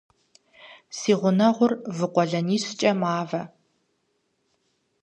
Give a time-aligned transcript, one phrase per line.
[0.97, 3.41] Си гъунэгъур вы къуэлэнищкӀэ мавэ.